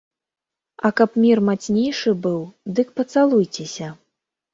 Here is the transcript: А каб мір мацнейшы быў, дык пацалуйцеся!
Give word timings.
А 0.87 0.89
каб 1.01 1.19
мір 1.25 1.41
мацнейшы 1.49 2.13
быў, 2.23 2.39
дык 2.79 2.87
пацалуйцеся! 3.01 3.91